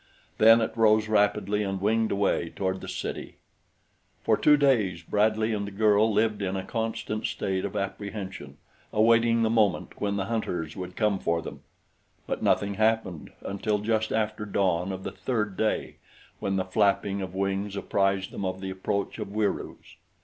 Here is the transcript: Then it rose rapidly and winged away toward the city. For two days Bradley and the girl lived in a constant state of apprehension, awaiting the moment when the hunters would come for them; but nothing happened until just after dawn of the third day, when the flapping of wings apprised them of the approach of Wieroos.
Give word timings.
Then 0.39 0.61
it 0.61 0.75
rose 0.75 1.07
rapidly 1.07 1.61
and 1.61 1.79
winged 1.79 2.11
away 2.11 2.49
toward 2.49 2.81
the 2.81 2.87
city. 2.87 3.35
For 4.23 4.35
two 4.35 4.57
days 4.57 5.03
Bradley 5.03 5.53
and 5.53 5.67
the 5.67 5.71
girl 5.71 6.11
lived 6.11 6.41
in 6.41 6.55
a 6.55 6.63
constant 6.63 7.27
state 7.27 7.65
of 7.65 7.75
apprehension, 7.75 8.57
awaiting 8.91 9.43
the 9.43 9.49
moment 9.51 10.01
when 10.01 10.15
the 10.15 10.25
hunters 10.25 10.75
would 10.75 10.95
come 10.95 11.19
for 11.19 11.43
them; 11.43 11.61
but 12.25 12.41
nothing 12.41 12.73
happened 12.73 13.29
until 13.41 13.77
just 13.77 14.11
after 14.11 14.43
dawn 14.43 14.91
of 14.91 15.03
the 15.03 15.11
third 15.11 15.55
day, 15.55 15.97
when 16.39 16.55
the 16.55 16.65
flapping 16.65 17.21
of 17.21 17.35
wings 17.35 17.75
apprised 17.75 18.31
them 18.31 18.43
of 18.43 18.59
the 18.59 18.71
approach 18.71 19.19
of 19.19 19.27
Wieroos. 19.31 19.97